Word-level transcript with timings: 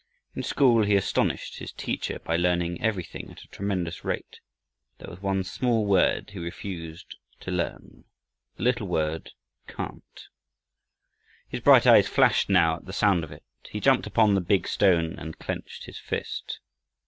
In 0.35 0.41
school 0.41 0.83
he 0.83 0.95
astonished 0.95 1.59
his 1.59 1.71
teacher 1.71 2.17
by 2.17 2.35
learning 2.35 2.81
everything 2.81 3.29
at 3.29 3.43
a 3.43 3.47
tremendous 3.49 4.03
rate, 4.03 4.39
but 4.97 5.05
there 5.05 5.11
was 5.13 5.21
one 5.21 5.43
small 5.43 5.85
word 5.85 6.31
he 6.31 6.39
refused 6.39 7.17
to 7.41 7.51
learn 7.51 8.05
the 8.57 8.63
little 8.63 8.87
word 8.87 9.29
"can't." 9.67 10.27
His 11.47 11.59
bright 11.59 11.85
eyes 11.85 12.07
flashed, 12.07 12.49
now, 12.49 12.77
at 12.77 12.85
the 12.85 12.93
sound 12.93 13.23
of 13.23 13.31
it. 13.31 13.43
He 13.69 13.79
jumped 13.79 14.07
upon 14.07 14.33
the 14.33 14.41
big 14.41 14.67
stone, 14.67 15.19
and 15.19 15.37
clenched 15.37 15.85
his 15.85 15.99
fist. 15.99 16.61